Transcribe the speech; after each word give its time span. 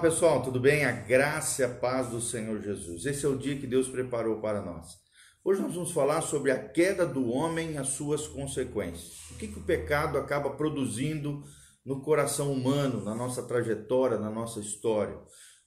pessoal, 0.00 0.42
tudo 0.42 0.58
bem? 0.58 0.86
A 0.86 0.92
graça 0.92 1.60
e 1.60 1.64
a 1.64 1.68
paz 1.68 2.08
do 2.08 2.22
Senhor 2.22 2.62
Jesus. 2.62 3.04
Esse 3.04 3.26
é 3.26 3.28
o 3.28 3.36
dia 3.36 3.56
que 3.56 3.66
Deus 3.66 3.86
preparou 3.86 4.40
para 4.40 4.62
nós. 4.62 4.98
Hoje 5.44 5.60
nós 5.60 5.74
vamos 5.74 5.92
falar 5.92 6.22
sobre 6.22 6.50
a 6.50 6.58
queda 6.58 7.04
do 7.04 7.28
homem 7.28 7.72
e 7.72 7.76
as 7.76 7.88
suas 7.88 8.26
consequências. 8.26 9.30
O 9.30 9.34
que, 9.34 9.46
que 9.46 9.58
o 9.58 9.62
pecado 9.62 10.16
acaba 10.16 10.50
produzindo 10.50 11.42
no 11.84 12.00
coração 12.00 12.50
humano, 12.50 13.04
na 13.04 13.14
nossa 13.14 13.42
trajetória, 13.42 14.18
na 14.18 14.30
nossa 14.30 14.60
história. 14.60 15.18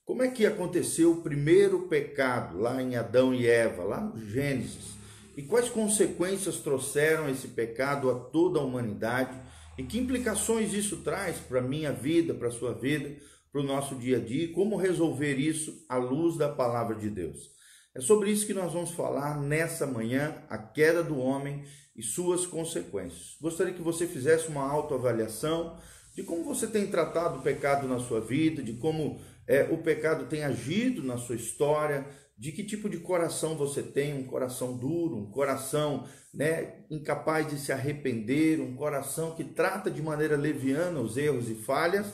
Como 0.04 0.24
é 0.24 0.30
que 0.30 0.48
aconteceu 0.48 1.12
o 1.12 1.22
primeiro 1.22 1.88
pecado 1.88 2.58
lá 2.58 2.82
em 2.82 2.96
Adão 2.96 3.34
e 3.34 3.48
Eva, 3.48 3.84
lá 3.84 4.02
no 4.02 4.18
Gênesis? 4.26 4.94
E 5.38 5.44
quais 5.44 5.70
consequências 5.70 6.58
trouxeram 6.58 7.30
esse 7.30 7.50
pecado 7.50 8.10
a 8.10 8.16
toda 8.16 8.60
a 8.60 8.64
humanidade? 8.64 9.40
E 9.78 9.84
que 9.84 10.00
implicações 10.00 10.74
isso 10.74 10.98
traz 10.98 11.38
para 11.38 11.60
a 11.60 11.64
minha 11.64 11.92
vida, 11.92 12.34
para 12.34 12.48
a 12.48 12.52
sua 12.52 12.74
vida? 12.74 13.16
Para 13.54 13.62
o 13.62 13.64
nosso 13.64 13.94
dia 13.94 14.18
a 14.18 14.20
dia 14.20 14.46
e 14.46 14.52
como 14.52 14.76
resolver 14.76 15.36
isso 15.36 15.86
à 15.88 15.96
luz 15.96 16.36
da 16.36 16.50
palavra 16.50 16.96
de 16.96 17.08
Deus. 17.08 17.52
É 17.94 18.02
sobre 18.02 18.32
isso 18.32 18.48
que 18.48 18.54
nós 18.56 18.74
vamos 18.74 18.90
falar 18.90 19.40
nessa 19.40 19.86
manhã, 19.86 20.44
a 20.50 20.58
queda 20.58 21.04
do 21.04 21.20
homem 21.20 21.64
e 21.96 22.02
suas 22.02 22.48
consequências. 22.48 23.38
Gostaria 23.40 23.72
que 23.72 23.84
você 23.84 24.08
fizesse 24.08 24.48
uma 24.48 24.68
autoavaliação 24.68 25.78
de 26.16 26.24
como 26.24 26.44
você 26.44 26.66
tem 26.66 26.88
tratado 26.88 27.40
o 27.40 27.42
pecado 27.44 27.88
na 27.88 28.00
sua 28.00 28.20
vida, 28.20 28.64
de 28.64 28.74
como 28.74 29.22
é, 29.48 29.64
o 29.72 29.78
pecado 29.78 30.26
tem 30.26 30.44
agido 30.44 31.04
na 31.04 31.18
sua 31.18 31.36
história, 31.36 32.08
de 32.36 32.52
que 32.52 32.64
tipo 32.64 32.90
de 32.90 32.98
coração 32.98 33.56
você 33.56 33.84
tem, 33.84 34.16
um 34.16 34.24
coração 34.24 34.76
duro, 34.76 35.16
um 35.16 35.30
coração 35.30 36.08
né, 36.34 36.84
incapaz 36.90 37.48
de 37.48 37.60
se 37.60 37.72
arrepender, 37.72 38.60
um 38.60 38.76
coração 38.76 39.36
que 39.36 39.44
trata 39.44 39.92
de 39.92 40.02
maneira 40.02 40.36
leviana 40.36 41.00
os 41.00 41.16
erros 41.16 41.48
e 41.48 41.54
falhas, 41.54 42.08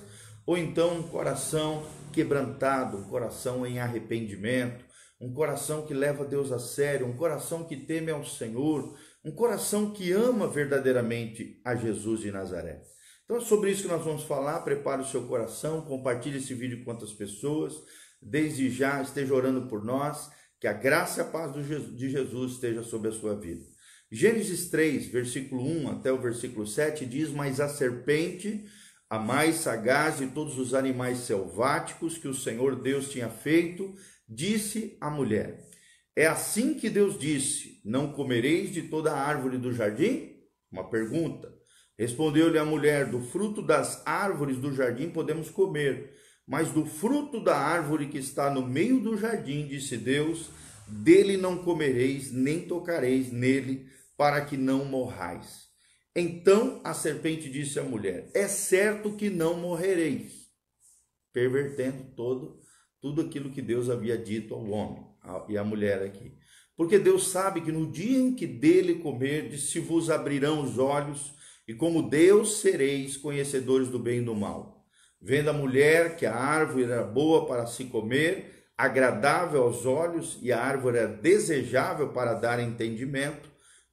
ou 0.50 0.58
então 0.58 0.98
um 0.98 1.04
coração 1.04 1.86
quebrantado, 2.12 2.98
um 2.98 3.04
coração 3.04 3.68
em 3.68 3.78
arrependimento, 3.78 4.84
um 5.22 5.32
coração 5.32 5.86
que 5.86 5.94
leva 5.94 6.26
Deus 6.26 6.52
a 6.52 6.58
sério, 6.58 7.06
um 7.06 7.16
coração 7.16 7.66
que 7.66 7.78
teme 7.78 8.10
ao 8.10 8.26
Senhor, 8.26 8.98
um 9.24 9.30
coração 9.30 9.92
que 9.92 10.12
ama 10.12 10.48
verdadeiramente 10.48 11.62
a 11.64 11.76
Jesus 11.76 12.22
de 12.22 12.32
Nazaré. 12.32 12.82
Então 13.24 13.38
é 13.38 13.42
sobre 13.42 13.70
isso 13.70 13.84
que 13.84 13.88
nós 13.90 14.04
vamos 14.04 14.24
falar. 14.24 14.62
Prepare 14.62 15.04
o 15.04 15.06
seu 15.06 15.28
coração, 15.28 15.82
compartilhe 15.82 16.40
esse 16.40 16.56
vídeo 16.56 16.84
com 16.84 16.90
outras 16.90 17.14
pessoas. 17.14 17.76
Desde 18.20 18.72
já 18.72 19.04
esteja 19.04 19.36
orando 19.36 19.68
por 19.68 19.86
nós, 19.86 20.32
que 20.60 20.66
a 20.66 20.74
graça 20.74 21.20
e 21.20 21.24
a 21.26 21.28
paz 21.28 21.54
de 21.54 22.10
Jesus 22.10 22.54
esteja 22.54 22.82
sobre 22.82 23.10
a 23.10 23.14
sua 23.14 23.40
vida. 23.40 23.64
Gênesis 24.12 24.68
3, 24.72 25.10
versículo 25.10 25.64
1 25.64 25.90
até 25.92 26.12
o 26.12 26.20
versículo 26.20 26.66
7 26.66 27.06
diz: 27.06 27.30
Mas 27.30 27.60
a 27.60 27.70
serpente 27.70 28.66
a 29.10 29.18
mais 29.18 29.56
sagaz 29.56 30.20
de 30.20 30.28
todos 30.28 30.60
os 30.60 30.74
animais 30.74 31.20
selváticos 31.20 32.18
que 32.18 32.28
o 32.28 32.34
Senhor 32.34 32.76
Deus 32.76 33.10
tinha 33.10 33.30
feito, 33.30 33.96
disse 34.28 34.98
à 35.02 35.10
mulher: 35.10 35.68
É 36.16 36.28
assim 36.28 36.76
que 36.76 36.90
Deus 36.90 37.18
disse: 37.18 37.82
Não 37.84 38.12
comereis 38.12 38.72
de 38.72 38.84
toda 38.84 39.14
árvore 39.14 39.58
do 39.58 39.74
jardim? 39.74 40.36
Uma 40.72 40.88
pergunta. 40.88 41.52
Respondeu-lhe 41.98 42.60
a 42.60 42.66
mulher: 42.66 43.10
Do 43.10 43.22
fruto 43.22 43.62
das 43.64 44.06
árvores 44.06 44.58
do 44.58 44.72
jardim 44.72 45.10
podemos 45.10 45.50
comer, 45.50 46.14
mas 46.46 46.72
do 46.72 46.86
fruto 46.86 47.44
da 47.44 47.58
árvore 47.58 48.08
que 48.08 48.20
está 48.20 48.52
no 48.52 48.66
meio 48.66 49.00
do 49.00 49.18
jardim, 49.18 49.68
disse 49.68 49.98
Deus, 49.98 50.50
dele 50.88 51.36
não 51.36 51.64
comereis, 51.64 52.32
nem 52.32 52.62
tocareis 52.62 53.32
nele, 53.32 53.88
para 54.16 54.46
que 54.46 54.58
não 54.58 54.86
morrais. 54.86 55.69
Então 56.16 56.82
a 56.84 56.94
serpente 56.94 57.50
disse 57.50 57.80
à 57.80 57.84
mulher: 57.84 58.30
É 58.34 58.48
certo 58.48 59.16
que 59.16 59.30
não 59.30 59.56
morrereis, 59.56 60.50
pervertendo 61.32 62.04
todo 62.16 62.60
tudo 63.02 63.22
aquilo 63.22 63.50
que 63.50 63.62
Deus 63.62 63.90
havia 63.90 64.18
dito 64.18 64.54
ao 64.54 64.70
homem 64.70 65.06
e 65.48 65.58
à 65.58 65.64
mulher 65.64 66.04
aqui. 66.04 66.34
Porque 66.76 66.98
Deus 66.98 67.30
sabe 67.30 67.62
que 67.62 67.72
no 67.72 67.92
dia 67.92 68.18
em 68.18 68.34
que 68.34 68.48
dele 68.48 68.96
comerdes, 68.96 69.70
se 69.70 69.80
vos 69.80 70.10
abrirão 70.10 70.62
os 70.64 70.78
olhos, 70.78 71.34
e 71.68 71.74
como 71.74 72.10
Deus 72.10 72.62
sereis 72.62 73.16
conhecedores 73.16 73.90
do 73.90 74.00
bem 74.00 74.20
e 74.20 74.26
do 74.26 74.34
mal. 74.34 74.86
Vendo 75.22 75.50
a 75.50 75.54
mulher 75.54 76.16
que 76.16 76.26
a 76.26 76.36
árvore 76.36 76.86
era 76.86 77.04
boa 77.04 77.46
para 77.46 77.68
se 77.68 77.86
comer, 77.86 78.66
agradável 78.78 79.64
aos 79.64 79.86
olhos, 79.86 80.40
e 80.42 80.52
a 80.52 80.62
árvore 80.62 80.98
era 80.98 81.08
desejável 81.08 82.10
para 82.10 82.34
dar 82.34 82.60
entendimento, 82.60 83.49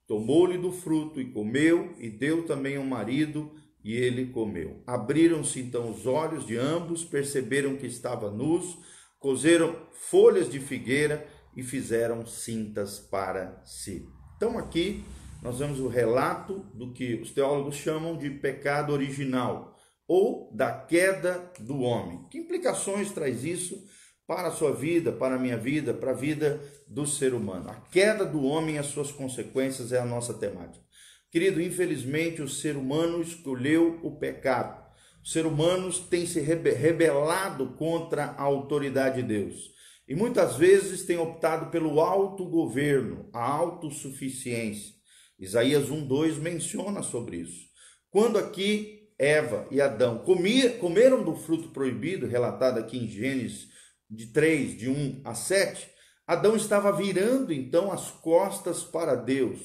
Tomou-lhe 0.07 0.57
do 0.57 0.73
fruto 0.73 1.21
e 1.21 1.31
comeu, 1.33 1.95
e 1.99 2.09
deu 2.09 2.47
também 2.47 2.77
ao 2.77 2.85
marido, 2.85 3.53
e 3.83 3.95
ele 3.95 4.27
comeu. 4.27 4.83
Abriram-se 4.87 5.61
então 5.61 5.91
os 5.91 6.07
olhos 6.07 6.47
de 6.47 6.57
ambos, 6.57 7.05
perceberam 7.05 7.77
que 7.77 7.87
estava 7.87 8.31
nus, 8.31 8.79
cozeram 9.19 9.75
folhas 9.93 10.51
de 10.51 10.61
figueira 10.61 11.27
e 11.57 11.63
fizeram 11.63 12.25
cintas 12.27 12.99
para 12.99 13.63
si. 13.65 14.07
Então 14.37 14.59
aqui 14.59 15.05
nós 15.43 15.59
vemos 15.59 15.81
o 15.81 15.89
relato 15.89 16.67
do 16.75 16.93
que 16.93 17.15
os 17.15 17.31
teólogos 17.31 17.77
chamam 17.77 18.17
de 18.17 18.31
pecado 18.31 18.93
original 18.93 19.77
ou 20.07 20.53
da 20.55 20.73
queda 20.73 21.53
do 21.61 21.81
homem. 21.81 22.25
Que 22.31 22.39
implicações 22.39 23.11
traz 23.13 23.45
isso 23.45 23.85
para 24.27 24.49
a 24.49 24.53
sua 24.53 24.73
vida, 24.73 25.13
para 25.13 25.37
a 25.37 25.39
minha 25.39 25.57
vida, 25.57 25.95
para 25.95 26.11
a 26.11 26.15
vida 26.15 26.61
do 26.87 27.07
ser 27.07 27.33
humano. 27.33 27.71
A 27.71 27.75
queda 27.75 28.25
do 28.25 28.43
homem 28.45 28.75
e 28.75 28.79
as 28.79 28.87
suas 28.87 29.13
consequências 29.13 29.93
é 29.93 29.99
a 29.99 30.05
nossa 30.05 30.35
temática. 30.35 30.85
Querido, 31.31 31.61
infelizmente 31.61 32.43
o 32.43 32.49
ser 32.49 32.77
humano 32.77 33.23
escolheu 33.23 34.01
o 34.03 34.19
pecado. 34.19 34.85
O 35.23 35.29
ser 35.29 35.47
humano 35.47 35.93
tem 35.93 36.27
se 36.27 36.41
rebelado 36.41 37.75
contra 37.77 38.27
a 38.27 38.43
autoridade 38.43 39.23
de 39.23 39.29
Deus. 39.29 39.75
E 40.09 40.15
muitas 40.15 40.57
vezes 40.57 41.05
tem 41.05 41.19
optado 41.19 41.71
pelo 41.71 42.01
autogoverno, 42.01 43.29
a 43.33 43.43
autossuficiência. 43.43 44.95
Isaías 45.39 45.91
1:2 45.91 46.39
menciona 46.39 47.03
sobre 47.03 47.39
isso. 47.39 47.67
Quando 48.09 48.39
aqui 48.39 49.11
Eva 49.19 49.67
e 49.71 49.81
Adão 49.81 50.19
comeram 50.19 51.25
do 51.25 51.35
fruto 51.35 51.71
proibido, 51.71 52.27
relatado 52.27 52.79
aqui 52.79 52.97
em 52.97 53.09
Gênesis 53.09 53.69
de 54.09 54.27
3, 54.27 54.79
de 54.79 54.89
1 54.89 55.23
a 55.25 55.35
7, 55.35 55.89
Adão 56.27 56.57
estava 56.57 56.91
virando 56.91 57.53
então 57.53 57.93
as 57.93 58.11
costas 58.11 58.83
para 58.83 59.15
Deus 59.15 59.61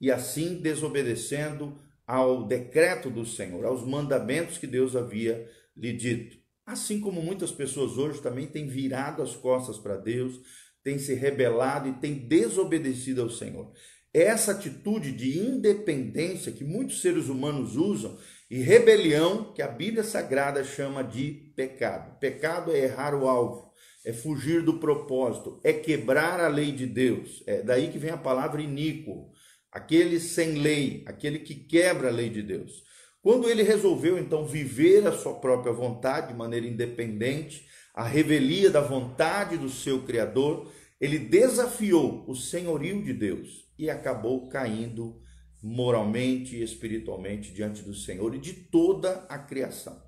e 0.00 0.10
assim 0.10 0.60
desobedecendo 0.60 1.78
ao 2.06 2.46
decreto 2.46 3.10
do 3.10 3.24
Senhor, 3.24 3.64
aos 3.64 3.84
mandamentos 3.84 4.58
que 4.58 4.66
Deus 4.66 4.94
havia 4.94 5.50
lhe 5.76 5.92
dito. 5.92 6.36
Assim 6.64 7.00
como 7.00 7.22
muitas 7.22 7.50
pessoas 7.50 7.96
hoje 7.96 8.20
também 8.20 8.46
têm 8.46 8.68
virado 8.68 9.22
as 9.22 9.34
costas 9.34 9.78
para 9.78 9.96
Deus, 9.96 10.38
têm 10.82 10.98
se 10.98 11.14
rebelado 11.14 11.88
e 11.88 11.94
têm 11.94 12.14
desobedecido 12.14 13.22
ao 13.22 13.30
Senhor. 13.30 13.72
Essa 14.12 14.52
atitude 14.52 15.12
de 15.12 15.38
independência 15.38 16.52
que 16.52 16.64
muitos 16.64 17.00
seres 17.00 17.28
humanos 17.28 17.76
usam 17.76 18.18
e 18.50 18.58
rebelião 18.58 19.52
que 19.52 19.62
a 19.62 19.68
Bíblia 19.68 20.04
Sagrada 20.04 20.62
chama 20.62 21.02
de 21.02 21.52
pecado. 21.56 22.18
Pecado 22.18 22.72
é 22.72 22.78
errar 22.78 23.14
o 23.14 23.28
alvo 23.28 23.65
é 24.06 24.12
fugir 24.12 24.62
do 24.62 24.78
propósito, 24.78 25.60
é 25.64 25.72
quebrar 25.72 26.38
a 26.38 26.46
lei 26.46 26.70
de 26.70 26.86
Deus. 26.86 27.42
É 27.44 27.60
daí 27.60 27.88
que 27.88 27.98
vem 27.98 28.10
a 28.10 28.16
palavra 28.16 28.62
iníquo, 28.62 29.32
aquele 29.70 30.20
sem 30.20 30.60
lei, 30.60 31.02
aquele 31.06 31.40
que 31.40 31.56
quebra 31.56 32.06
a 32.06 32.12
lei 32.12 32.30
de 32.30 32.40
Deus. 32.40 32.84
Quando 33.20 33.50
ele 33.50 33.64
resolveu 33.64 34.16
então 34.16 34.46
viver 34.46 35.04
a 35.08 35.12
sua 35.12 35.34
própria 35.34 35.72
vontade 35.72 36.28
de 36.28 36.34
maneira 36.34 36.68
independente, 36.68 37.66
a 37.92 38.04
revelia 38.04 38.70
da 38.70 38.80
vontade 38.80 39.58
do 39.58 39.68
seu 39.68 40.02
Criador, 40.02 40.70
ele 41.00 41.18
desafiou 41.18 42.24
o 42.28 42.36
senhorio 42.36 43.02
de 43.02 43.12
Deus 43.12 43.68
e 43.76 43.90
acabou 43.90 44.48
caindo 44.48 45.20
moralmente 45.60 46.54
e 46.54 46.62
espiritualmente 46.62 47.52
diante 47.52 47.82
do 47.82 47.92
Senhor 47.92 48.36
e 48.36 48.38
de 48.38 48.52
toda 48.52 49.26
a 49.28 49.36
criação. 49.36 50.00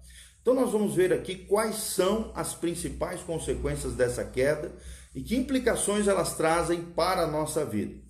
Então 0.48 0.62
nós 0.62 0.72
vamos 0.72 0.94
ver 0.94 1.12
aqui 1.12 1.34
quais 1.34 1.74
são 1.76 2.32
as 2.34 2.54
principais 2.54 3.20
consequências 3.20 3.92
dessa 3.92 4.24
queda 4.24 4.72
e 5.14 5.20
que 5.20 5.36
implicações 5.36 6.08
elas 6.08 6.38
trazem 6.38 6.80
para 6.80 7.20
a 7.20 7.26
nossa 7.26 7.66
vida. 7.66 8.00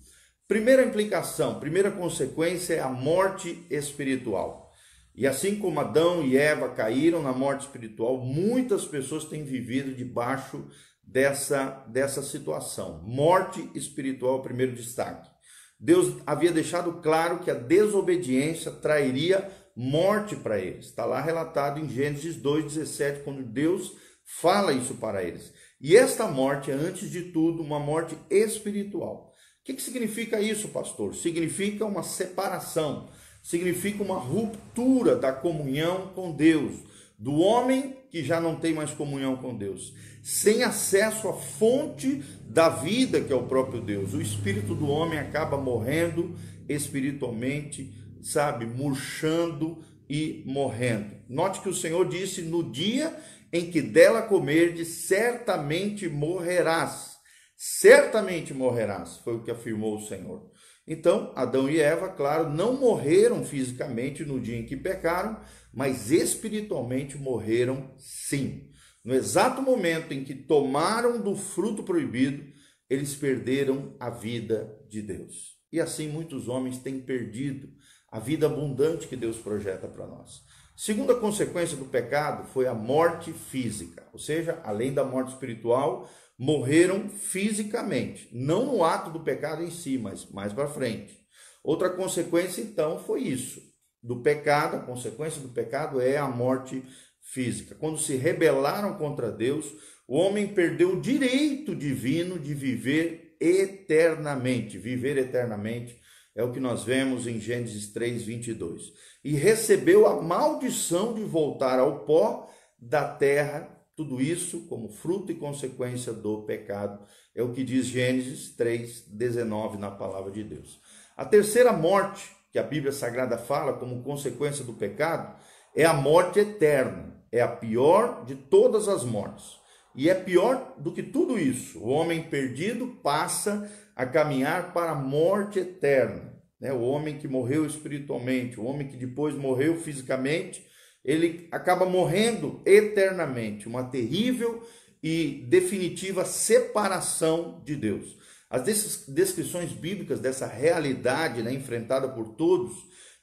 Primeira 0.47 0.85
implicação, 0.85 1.59
primeira 1.59 1.91
consequência 1.91 2.75
é 2.75 2.79
a 2.79 2.87
morte 2.87 3.65
espiritual. 3.69 4.71
E 5.13 5.27
assim 5.27 5.57
como 5.57 5.81
Adão 5.81 6.23
e 6.23 6.37
Eva 6.37 6.69
caíram 6.69 7.21
na 7.21 7.33
morte 7.33 7.63
espiritual, 7.63 8.17
muitas 8.19 8.85
pessoas 8.85 9.25
têm 9.25 9.43
vivido 9.43 9.93
debaixo 9.93 10.65
dessa, 11.03 11.83
dessa 11.89 12.23
situação. 12.23 13.01
Morte 13.03 13.69
espiritual, 13.75 14.41
primeiro 14.41 14.71
destaque. 14.71 15.29
Deus 15.77 16.15
havia 16.25 16.53
deixado 16.53 17.01
claro 17.01 17.39
que 17.39 17.51
a 17.51 17.53
desobediência 17.53 18.71
trairia 18.71 19.49
morte 19.79 20.35
para 20.35 20.59
eles. 20.59 20.87
Está 20.87 21.05
lá 21.05 21.21
relatado 21.21 21.79
em 21.79 21.87
Gênesis 21.87 22.35
2,17, 22.35 23.23
quando 23.23 23.41
Deus 23.43 23.95
fala 24.25 24.73
isso 24.73 24.95
para 24.95 25.23
eles. 25.23 25.53
E 25.79 25.95
esta 25.95 26.27
morte 26.27 26.69
é, 26.69 26.73
antes 26.73 27.09
de 27.09 27.23
tudo, 27.31 27.63
uma 27.63 27.79
morte 27.79 28.17
espiritual. 28.29 29.33
O 29.61 29.63
que, 29.63 29.73
que 29.73 29.81
significa 29.81 30.41
isso, 30.41 30.67
pastor? 30.67 31.15
Significa 31.15 31.85
uma 31.85 32.03
separação, 32.03 33.07
significa 33.41 34.03
uma 34.03 34.17
ruptura 34.17 35.15
da 35.15 35.31
comunhão 35.31 36.11
com 36.13 36.33
Deus, 36.33 36.73
do 37.17 37.35
homem 37.35 37.95
que 38.11 38.21
já 38.21 38.41
não 38.41 38.57
tem 38.57 38.73
mais 38.73 38.91
comunhão 38.91 39.37
com 39.37 39.55
Deus, 39.55 39.93
sem 40.21 40.61
acesso 40.61 41.29
à 41.29 41.33
fonte 41.33 42.21
da 42.49 42.67
vida 42.67 43.21
que 43.21 43.31
é 43.31 43.35
o 43.35 43.47
próprio 43.47 43.79
Deus. 43.79 44.13
O 44.13 44.21
espírito 44.21 44.75
do 44.75 44.89
homem 44.89 45.19
acaba 45.19 45.57
morrendo 45.57 46.35
espiritualmente, 46.67 47.93
sabe, 48.21 48.65
murchando 48.65 49.83
e 50.09 50.43
morrendo. 50.45 51.15
Note 51.27 51.61
que 51.61 51.69
o 51.69 51.73
Senhor 51.73 52.07
disse: 52.07 52.41
No 52.41 52.71
dia 52.71 53.15
em 53.51 53.69
que 53.69 53.81
dela 53.81 54.21
comerdes, 54.21 54.87
certamente 54.87 56.07
morrerás. 56.07 57.17
Certamente 57.55 58.53
morrerás, 58.53 59.17
foi 59.17 59.35
o 59.35 59.43
que 59.43 59.51
afirmou 59.51 59.97
o 59.97 60.07
Senhor. 60.07 60.49
Então, 60.87 61.31
Adão 61.35 61.69
e 61.69 61.79
Eva, 61.79 62.09
claro, 62.09 62.49
não 62.49 62.73
morreram 62.73 63.43
fisicamente 63.43 64.23
no 64.23 64.39
dia 64.39 64.57
em 64.57 64.65
que 64.65 64.77
pecaram, 64.77 65.39
mas 65.73 66.09
espiritualmente 66.09 67.17
morreram 67.17 67.93
sim. 67.97 68.71
No 69.03 69.13
exato 69.13 69.61
momento 69.61 70.13
em 70.13 70.23
que 70.23 70.33
tomaram 70.33 71.21
do 71.21 71.35
fruto 71.35 71.83
proibido, 71.83 72.43
eles 72.89 73.13
perderam 73.13 73.95
a 73.99 74.09
vida 74.09 74.75
de 74.89 75.01
Deus. 75.01 75.59
E 75.71 75.79
assim 75.79 76.07
muitos 76.07 76.47
homens 76.47 76.79
têm 76.79 76.99
perdido 76.99 77.69
a 78.11 78.19
vida 78.19 78.45
abundante 78.45 79.07
que 79.07 79.15
Deus 79.15 79.37
projeta 79.37 79.87
para 79.87 80.07
nós. 80.07 80.41
Segunda 80.75 81.13
consequência 81.13 81.75
do 81.75 81.85
pecado 81.85 82.47
foi 82.47 82.65
a 82.65 82.73
morte 82.73 83.33
física, 83.33 84.07
ou 84.13 84.19
seja, 84.19 84.61
além 84.63 84.93
da 84.93 85.03
morte 85.03 85.33
espiritual, 85.33 86.09
morreram 86.37 87.09
fisicamente, 87.09 88.29
não 88.31 88.65
no 88.65 88.83
ato 88.83 89.11
do 89.11 89.19
pecado 89.19 89.61
em 89.61 89.69
si, 89.69 89.97
mas 89.97 90.25
mais 90.31 90.53
para 90.53 90.69
frente. 90.69 91.19
Outra 91.61 91.89
consequência 91.89 92.61
então 92.61 92.97
foi 92.97 93.23
isso, 93.23 93.61
do 94.01 94.21
pecado, 94.21 94.77
a 94.77 94.79
consequência 94.79 95.41
do 95.41 95.49
pecado 95.49 95.99
é 95.99 96.17
a 96.17 96.27
morte 96.27 96.81
física. 97.21 97.75
Quando 97.75 97.97
se 97.97 98.15
rebelaram 98.15 98.97
contra 98.97 99.29
Deus, 99.29 99.65
o 100.07 100.17
homem 100.17 100.47
perdeu 100.47 100.93
o 100.93 101.01
direito 101.01 101.75
divino 101.75 102.39
de 102.39 102.53
viver 102.53 103.35
eternamente, 103.39 104.77
viver 104.77 105.17
eternamente 105.17 105.99
é 106.39 106.43
o 106.43 106.53
que 106.53 106.59
nós 106.61 106.85
vemos 106.85 107.27
em 107.27 107.37
Gênesis 107.37 107.91
3, 107.91 108.23
22. 108.23 108.93
E 109.25 109.33
recebeu 109.33 110.07
a 110.07 110.21
maldição 110.21 111.13
de 111.13 111.21
voltar 111.21 111.79
ao 111.79 112.05
pó 112.05 112.49
da 112.79 113.03
terra, 113.03 113.69
tudo 113.93 114.21
isso 114.21 114.65
como 114.67 114.87
fruto 114.87 115.33
e 115.33 115.35
consequência 115.35 116.13
do 116.13 116.43
pecado. 116.43 117.05
É 117.35 117.43
o 117.43 117.51
que 117.51 117.61
diz 117.61 117.87
Gênesis 117.87 118.55
3, 118.55 119.09
19 119.09 119.77
na 119.77 119.91
palavra 119.91 120.31
de 120.31 120.41
Deus. 120.41 120.79
A 121.17 121.25
terceira 121.25 121.73
morte 121.73 122.31
que 122.53 122.57
a 122.57 122.63
Bíblia 122.63 122.93
Sagrada 122.93 123.37
fala 123.37 123.73
como 123.73 124.01
consequência 124.01 124.63
do 124.63 124.71
pecado 124.71 125.37
é 125.75 125.83
a 125.83 125.93
morte 125.93 126.39
eterna. 126.39 127.21
É 127.33 127.41
a 127.41 127.49
pior 127.49 128.23
de 128.23 128.35
todas 128.35 128.87
as 128.87 129.03
mortes. 129.03 129.59
E 129.93 130.09
é 130.09 130.15
pior 130.15 130.75
do 130.77 130.93
que 130.93 131.03
tudo 131.03 131.37
isso. 131.37 131.79
O 131.79 131.89
homem 131.89 132.23
perdido 132.23 132.87
passa 133.03 133.69
a 133.99 134.05
caminhar 134.05 134.71
para 134.71 134.91
a 134.91 134.95
morte 134.95 135.59
eterna. 135.59 136.33
Né? 136.57 136.71
O 136.71 136.79
homem 136.79 137.17
que 137.17 137.27
morreu 137.27 137.65
espiritualmente, 137.65 138.57
o 138.57 138.63
homem 138.63 138.87
que 138.87 138.95
depois 138.95 139.35
morreu 139.35 139.77
fisicamente, 139.77 140.65
ele 141.03 141.49
acaba 141.51 141.85
morrendo 141.85 142.61
eternamente. 142.65 143.67
Uma 143.67 143.83
terrível 143.83 144.65
e 145.03 145.45
definitiva 145.49 146.23
separação 146.23 147.61
de 147.65 147.75
Deus. 147.75 148.17
As 148.49 148.63
descrições 149.05 149.73
bíblicas 149.73 150.21
dessa 150.21 150.47
realidade 150.47 151.43
né, 151.43 151.53
enfrentada 151.53 152.07
por 152.07 152.35
todos 152.35 152.71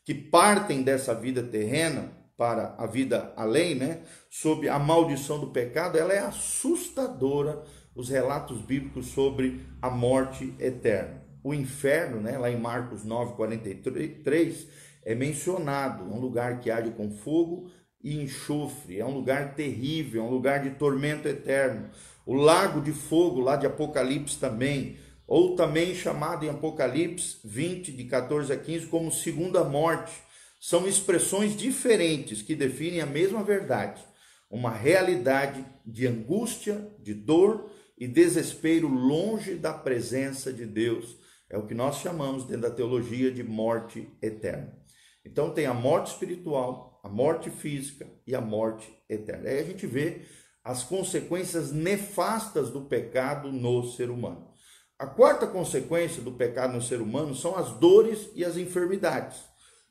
que 0.04 0.12
partem 0.12 0.82
dessa 0.82 1.14
vida 1.14 1.42
terrena 1.42 2.12
para 2.36 2.74
a 2.76 2.86
vida 2.86 3.32
além, 3.34 3.76
né, 3.76 4.02
sob 4.28 4.68
a 4.68 4.78
maldição 4.78 5.40
do 5.40 5.46
pecado, 5.46 5.96
ela 5.96 6.12
é 6.12 6.18
assustadora 6.18 7.64
os 7.96 8.10
relatos 8.10 8.60
bíblicos 8.60 9.06
sobre 9.06 9.62
a 9.80 9.88
morte 9.88 10.54
eterna. 10.60 11.22
O 11.42 11.54
inferno, 11.54 12.20
né, 12.20 12.36
lá 12.36 12.50
em 12.50 12.60
Marcos 12.60 13.04
9:43, 13.04 14.68
é 15.02 15.14
mencionado, 15.14 16.04
é 16.04 16.14
um 16.14 16.20
lugar 16.20 16.60
que 16.60 16.70
age 16.70 16.90
com 16.90 17.10
fogo 17.10 17.70
e 18.02 18.20
enxofre, 18.20 19.00
é 19.00 19.04
um 19.04 19.14
lugar 19.14 19.54
terrível, 19.54 20.22
é 20.22 20.24
um 20.26 20.30
lugar 20.30 20.62
de 20.62 20.70
tormento 20.70 21.26
eterno. 21.26 21.88
O 22.26 22.34
lago 22.34 22.80
de 22.80 22.92
fogo, 22.92 23.40
lá 23.40 23.56
de 23.56 23.66
Apocalipse 23.66 24.38
também, 24.38 24.96
ou 25.26 25.56
também 25.56 25.94
chamado 25.94 26.44
em 26.44 26.50
Apocalipse 26.50 27.38
20, 27.44 27.92
de 27.92 28.04
14 28.04 28.52
a 28.52 28.56
15, 28.56 28.86
como 28.86 29.10
segunda 29.10 29.64
morte, 29.64 30.12
são 30.60 30.86
expressões 30.86 31.56
diferentes 31.56 32.42
que 32.42 32.54
definem 32.54 33.00
a 33.00 33.06
mesma 33.06 33.42
verdade, 33.42 34.02
uma 34.50 34.70
realidade 34.70 35.64
de 35.84 36.06
angústia, 36.06 36.88
de 37.00 37.14
dor 37.14 37.70
e 37.96 38.06
desespero 38.06 38.88
longe 38.88 39.54
da 39.54 39.72
presença 39.72 40.52
de 40.52 40.66
Deus. 40.66 41.16
É 41.48 41.56
o 41.56 41.66
que 41.66 41.74
nós 41.74 41.96
chamamos 41.96 42.44
dentro 42.44 42.62
da 42.62 42.70
teologia 42.70 43.30
de 43.30 43.42
morte 43.42 44.08
eterna. 44.20 44.76
Então 45.24 45.50
tem 45.50 45.66
a 45.66 45.74
morte 45.74 46.12
espiritual, 46.12 47.00
a 47.02 47.08
morte 47.08 47.50
física 47.50 48.06
e 48.26 48.34
a 48.34 48.40
morte 48.40 48.92
eterna. 49.08 49.48
Aí 49.48 49.60
a 49.60 49.64
gente 49.64 49.86
vê 49.86 50.22
as 50.62 50.82
consequências 50.82 51.72
nefastas 51.72 52.70
do 52.70 52.82
pecado 52.82 53.52
no 53.52 53.84
ser 53.92 54.10
humano. 54.10 54.50
A 54.98 55.06
quarta 55.06 55.46
consequência 55.46 56.22
do 56.22 56.32
pecado 56.32 56.72
no 56.72 56.82
ser 56.82 57.00
humano 57.00 57.34
são 57.34 57.56
as 57.56 57.70
dores 57.72 58.30
e 58.34 58.44
as 58.44 58.56
enfermidades. 58.56 59.38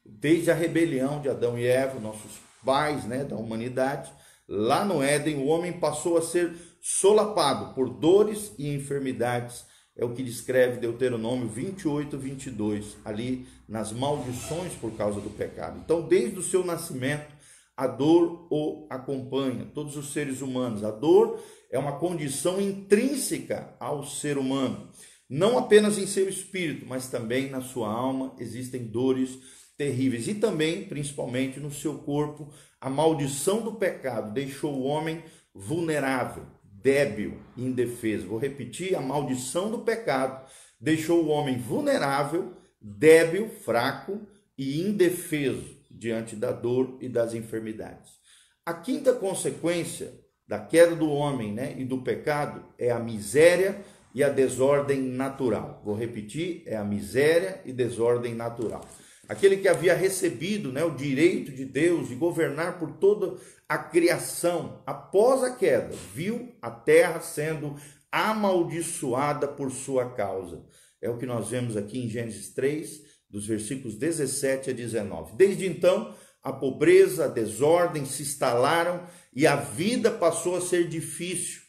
Desde 0.03 0.51
a 0.51 0.53
rebelião 0.53 1.21
de 1.21 1.29
Adão 1.29 1.57
e 1.57 1.65
Eva, 1.65 1.99
nossos 1.99 2.39
pais 2.65 3.05
né, 3.05 3.23
da 3.23 3.35
humanidade, 3.35 4.11
lá 4.47 4.83
no 4.83 5.01
Éden, 5.01 5.37
o 5.37 5.45
homem 5.45 5.73
passou 5.73 6.17
a 6.17 6.21
ser 6.21 6.53
solapado 6.87 7.73
por 7.73 7.89
dores 7.89 8.53
e 8.59 8.71
enfermidades. 8.71 9.65
É 9.97 10.05
o 10.05 10.13
que 10.13 10.21
descreve 10.21 10.79
Deuteronômio 10.79 11.47
28, 11.47 12.15
22, 12.15 12.97
ali 13.03 13.47
nas 13.67 13.91
maldições 13.91 14.73
por 14.73 14.91
causa 14.91 15.19
do 15.19 15.31
pecado. 15.31 15.81
Então, 15.83 16.07
desde 16.07 16.37
o 16.37 16.43
seu 16.43 16.63
nascimento, 16.63 17.33
a 17.75 17.87
dor 17.87 18.47
o 18.51 18.85
acompanha, 18.87 19.65
todos 19.73 19.97
os 19.97 20.13
seres 20.13 20.41
humanos. 20.41 20.83
A 20.83 20.91
dor 20.91 21.43
é 21.71 21.79
uma 21.79 21.97
condição 21.97 22.61
intrínseca 22.61 23.75
ao 23.79 24.05
ser 24.05 24.37
humano. 24.37 24.87
Não 25.27 25.57
apenas 25.57 25.97
em 25.97 26.05
seu 26.05 26.29
espírito, 26.29 26.85
mas 26.87 27.07
também 27.07 27.49
na 27.49 27.61
sua 27.61 27.89
alma 27.89 28.35
existem 28.37 28.85
dores 28.85 29.39
terríveis. 29.75 30.27
E 30.27 30.35
também, 30.35 30.83
principalmente, 30.83 31.59
no 31.59 31.71
seu 31.71 31.97
corpo, 31.97 32.53
a 32.79 32.91
maldição 32.91 33.61
do 33.61 33.73
pecado 33.73 34.31
deixou 34.31 34.71
o 34.71 34.83
homem 34.83 35.23
vulnerável 35.51 36.54
débil 36.85 37.39
e 37.57 37.65
indefeso. 37.65 38.27
Vou 38.27 38.37
repetir: 38.37 38.95
a 38.95 39.01
maldição 39.01 39.71
do 39.71 39.79
pecado 39.79 40.47
deixou 40.79 41.23
o 41.23 41.29
homem 41.29 41.57
vulnerável, 41.57 42.53
débil, 42.79 43.49
fraco 43.49 44.21
e 44.55 44.81
indefeso 44.87 45.75
diante 45.89 46.35
da 46.35 46.51
dor 46.51 46.99
e 47.01 47.09
das 47.09 47.33
enfermidades. 47.33 48.13
A 48.63 48.73
quinta 48.73 49.13
consequência 49.13 50.13
da 50.47 50.59
queda 50.59 50.95
do 50.95 51.09
homem 51.09 51.51
né, 51.51 51.73
e 51.75 51.83
do 51.83 52.03
pecado 52.03 52.63
é 52.77 52.91
a 52.91 52.99
miséria 52.99 53.83
e 54.13 54.23
a 54.23 54.29
desordem 54.29 55.01
natural. 55.01 55.81
Vou 55.83 55.95
repetir: 55.95 56.61
é 56.67 56.75
a 56.75 56.83
miséria 56.83 57.61
e 57.65 57.73
desordem 57.73 58.35
natural 58.35 58.85
aquele 59.27 59.57
que 59.57 59.67
havia 59.67 59.93
recebido 59.93 60.71
né, 60.71 60.83
o 60.83 60.95
direito 60.95 61.51
de 61.51 61.65
Deus 61.65 62.07
de 62.09 62.15
governar 62.15 62.79
por 62.79 62.91
toda 62.93 63.37
a 63.67 63.77
criação, 63.77 64.81
após 64.85 65.43
a 65.43 65.55
queda, 65.55 65.95
viu 66.13 66.55
a 66.61 66.69
terra 66.69 67.19
sendo 67.21 67.75
amaldiçoada 68.11 69.47
por 69.47 69.71
sua 69.71 70.11
causa. 70.13 70.63
É 71.01 71.09
o 71.09 71.17
que 71.17 71.25
nós 71.25 71.49
vemos 71.49 71.75
aqui 71.75 71.99
em 71.99 72.09
Gênesis 72.09 72.49
3, 72.49 73.01
dos 73.29 73.45
versículos 73.45 73.95
17 73.95 74.69
a 74.69 74.73
19. 74.73 75.35
Desde 75.35 75.65
então, 75.65 76.15
a 76.41 76.53
pobreza, 76.53 77.25
a 77.25 77.27
desordem 77.27 78.05
se 78.05 78.23
instalaram 78.23 79.05
e 79.33 79.45
a 79.45 79.55
vida 79.55 80.11
passou 80.11 80.55
a 80.55 80.61
ser 80.61 80.87
difícil. 80.87 81.61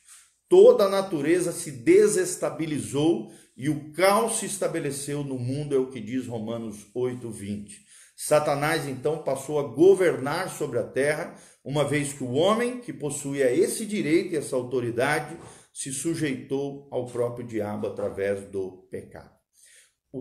Toda 0.48 0.84
a 0.84 0.88
natureza 0.88 1.50
se 1.50 1.70
desestabilizou 1.70 3.32
e 3.56 3.70
o 3.70 3.92
caos 3.92 4.38
se 4.38 4.46
estabeleceu 4.46 5.24
no 5.24 5.38
mundo, 5.38 5.74
é 5.74 5.78
o 5.78 5.90
que 5.90 6.00
diz 6.00 6.26
Romanos 6.26 6.86
8, 6.94 7.30
20. 7.30 7.86
Satanás 8.14 8.86
então 8.86 9.22
passou 9.22 9.58
a 9.58 9.62
governar 9.62 10.50
sobre 10.50 10.78
a 10.78 10.82
terra, 10.82 11.34
uma 11.64 11.84
vez 11.84 12.12
que 12.12 12.22
o 12.22 12.32
homem 12.32 12.80
que 12.80 12.92
possuía 12.92 13.52
esse 13.52 13.86
direito 13.86 14.34
e 14.34 14.36
essa 14.36 14.56
autoridade 14.56 15.36
se 15.72 15.92
sujeitou 15.92 16.88
ao 16.90 17.06
próprio 17.06 17.46
diabo 17.46 17.86
através 17.86 18.44
do 18.48 18.86
pecado. 18.90 19.36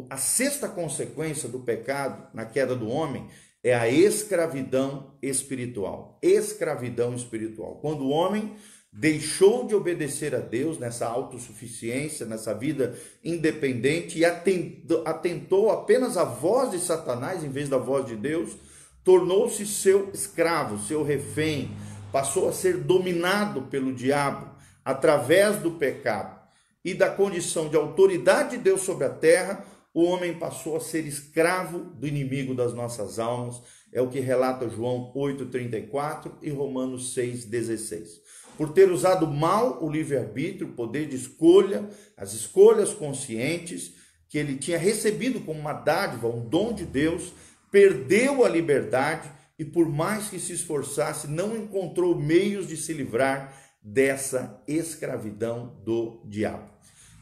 A 0.10 0.18
sexta 0.18 0.68
consequência 0.68 1.48
do 1.48 1.62
pecado 1.62 2.28
na 2.34 2.46
queda 2.46 2.76
do 2.76 2.90
homem 2.90 3.30
é 3.64 3.74
a 3.74 3.88
escravidão 3.88 5.18
espiritual. 5.22 6.20
Escravidão 6.22 7.16
espiritual. 7.16 7.80
Quando 7.80 8.04
o 8.04 8.10
homem 8.10 8.56
deixou 8.98 9.68
de 9.68 9.76
obedecer 9.76 10.34
a 10.34 10.40
Deus 10.40 10.80
nessa 10.80 11.06
autossuficiência, 11.06 12.26
nessa 12.26 12.54
vida 12.54 12.98
independente 13.22 14.18
e 14.18 14.24
atentou 14.24 15.70
apenas 15.70 16.16
à 16.16 16.24
voz 16.24 16.72
de 16.72 16.80
Satanás 16.80 17.44
em 17.44 17.50
vez 17.50 17.68
da 17.68 17.78
voz 17.78 18.06
de 18.06 18.16
Deus, 18.16 18.56
tornou-se 19.04 19.66
seu 19.68 20.10
escravo, 20.14 20.80
seu 20.80 21.04
refém, 21.04 21.72
passou 22.10 22.48
a 22.48 22.54
ser 22.54 22.78
dominado 22.78 23.64
pelo 23.64 23.94
diabo 23.94 24.50
através 24.86 25.58
do 25.58 25.72
pecado 25.72 26.40
e 26.84 26.94
da 26.94 27.10
condição 27.10 27.68
de 27.68 27.76
autoridade 27.76 28.52
de 28.52 28.64
Deus 28.64 28.82
sobre 28.84 29.04
a 29.04 29.10
terra, 29.10 29.66
o 29.96 30.04
homem 30.04 30.38
passou 30.38 30.76
a 30.76 30.82
ser 30.82 31.08
escravo 31.08 31.80
do 31.80 32.06
inimigo 32.06 32.54
das 32.54 32.74
nossas 32.74 33.18
almas. 33.18 33.62
É 33.94 34.02
o 34.02 34.10
que 34.10 34.20
relata 34.20 34.68
João 34.68 35.14
8,34 35.16 36.34
e 36.42 36.50
Romanos 36.50 37.16
6,16. 37.16 38.20
Por 38.58 38.74
ter 38.74 38.92
usado 38.92 39.26
mal 39.26 39.82
o 39.82 39.90
livre-arbítrio, 39.90 40.68
o 40.68 40.74
poder 40.74 41.08
de 41.08 41.16
escolha, 41.16 41.88
as 42.18 42.34
escolhas 42.34 42.94
conscientes 42.94 43.94
que 44.28 44.38
ele 44.38 44.58
tinha 44.58 44.78
recebido 44.78 45.40
como 45.40 45.62
uma 45.62 45.72
dádiva, 45.72 46.28
um 46.28 46.46
dom 46.46 46.74
de 46.74 46.84
Deus, 46.84 47.32
perdeu 47.72 48.44
a 48.44 48.50
liberdade 48.50 49.32
e, 49.58 49.64
por 49.64 49.88
mais 49.88 50.28
que 50.28 50.40
se 50.40 50.52
esforçasse, 50.52 51.26
não 51.26 51.56
encontrou 51.56 52.20
meios 52.20 52.68
de 52.68 52.76
se 52.76 52.92
livrar 52.92 53.58
dessa 53.82 54.62
escravidão 54.68 55.82
do 55.86 56.22
diabo. 56.26 56.70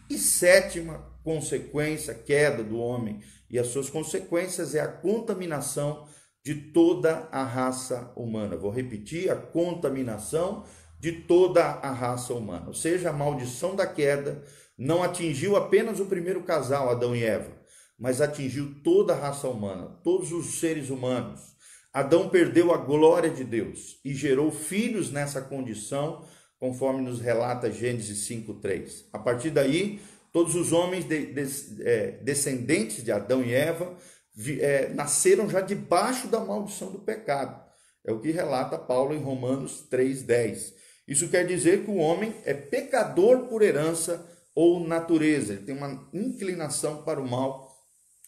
E 0.10 0.18
sétima 0.18 1.13
consequência, 1.24 2.14
queda 2.14 2.64
do 2.64 2.78
homem 2.78 3.22
e 3.50 3.60
as 3.60 3.68
suas 3.68 3.90
consequências 3.90 4.76
é 4.76 4.82
a 4.82 4.88
contaminação 4.88 6.08
de 6.44 6.56
toda 6.56 7.28
a 7.32 7.44
raça 7.44 8.12
humana. 8.16 8.58
Vou 8.58 8.72
repetir: 8.72 9.32
a 9.32 9.36
contaminação 9.36 10.66
de 11.00 11.12
toda 11.12 11.64
a 11.64 11.92
raça 11.92 12.34
humana. 12.34 12.68
Ou 12.68 12.74
seja, 12.74 13.10
a 13.10 13.14
maldição 13.14 13.76
da 13.76 13.86
queda 13.86 14.44
não 14.78 15.04
atingiu 15.04 15.56
apenas 15.56 16.00
o 16.00 16.06
primeiro 16.06 16.44
casal, 16.44 16.90
Adão 16.90 17.16
e 17.16 17.24
Eva, 17.24 17.52
mas 17.98 18.22
atingiu 18.22 18.76
toda 18.84 19.14
a 19.14 19.20
raça 19.20 19.48
humana, 19.48 20.00
todos 20.04 20.32
os 20.32 20.60
seres 20.60 20.90
humanos. 20.90 21.54
Adão 21.94 22.28
perdeu 22.28 22.74
a 22.74 22.78
glória 22.78 23.30
de 23.30 23.44
Deus 23.44 24.00
e 24.04 24.16
gerou 24.16 24.52
filhos 24.52 25.12
nessa 25.12 25.42
condição, 25.42 26.26
conforme 26.60 27.02
nos 27.04 27.20
relata 27.20 27.72
Gênesis 27.72 28.26
5:3. 28.28 29.06
A 29.14 29.20
partir 29.20 29.52
daí, 29.52 30.02
Todos 30.34 30.56
os 30.56 30.74
homens 30.74 31.08
de, 31.08 31.28
de, 31.28 31.84
é, 31.84 32.12
descendentes 32.24 33.04
de 33.04 33.12
Adão 33.12 33.44
e 33.44 33.54
Eva 33.54 33.96
vi, 34.36 34.60
é, 34.60 34.90
nasceram 34.90 35.48
já 35.48 35.62
debaixo 35.62 36.28
da 36.28 36.40
maldição 36.40 36.92
do 36.92 37.00
pecado. 37.00 37.64
É 38.04 38.12
o 38.12 38.20
que 38.20 38.32
relata 38.32 38.78
Paulo 38.78 39.14
em 39.14 39.22
Romanos 39.22 39.88
3,10. 39.92 40.74
Isso 41.08 41.30
quer 41.30 41.46
dizer 41.46 41.86
que 41.86 41.92
o 41.92 41.98
homem 41.98 42.34
é 42.46 42.54
pecador 42.56 43.48
por 43.48 43.62
herança 43.62 44.28
ou 44.56 44.86
natureza, 44.86 45.54
ele 45.54 45.64
tem 45.64 45.78
uma 45.78 46.10
inclinação 46.12 47.04
para 47.04 47.22
o 47.22 47.30
mal. 47.30 47.72